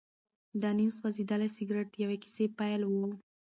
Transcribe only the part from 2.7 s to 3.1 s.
و.